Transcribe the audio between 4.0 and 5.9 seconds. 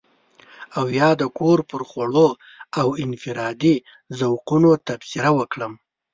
ذوقونو تبصره وکړم.